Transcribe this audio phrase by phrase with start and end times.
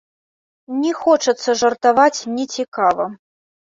[0.85, 3.05] Не хочацца жартаваць нецікава.